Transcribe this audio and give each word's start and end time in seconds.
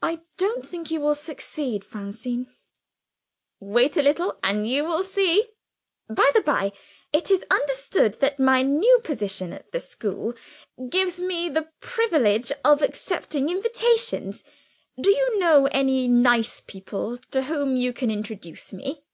"I 0.00 0.22
don't 0.38 0.64
think 0.64 0.90
you 0.90 0.98
will 1.02 1.14
succeed, 1.14 1.84
Francine." 1.84 2.46
"Wait 3.60 3.98
a 3.98 4.02
little, 4.02 4.38
and 4.42 4.66
you 4.66 4.82
will 4.82 5.02
see. 5.04 5.44
By 6.08 6.30
the 6.32 6.40
by, 6.40 6.72
it 7.12 7.30
is 7.30 7.44
understood 7.50 8.14
that 8.20 8.40
my 8.40 8.62
new 8.62 8.98
position 9.04 9.52
at 9.52 9.70
the 9.70 9.78
school 9.78 10.32
gives 10.88 11.20
me 11.20 11.50
the 11.50 11.68
privilege 11.80 12.50
of 12.64 12.80
accepting 12.80 13.50
invitations. 13.50 14.42
Do 14.98 15.10
you 15.10 15.38
know 15.38 15.66
any 15.66 16.08
nice 16.08 16.62
people 16.62 17.18
to 17.30 17.42
whom 17.42 17.76
you 17.76 17.92
can 17.92 18.10
introduce 18.10 18.72
me?" 18.72 19.04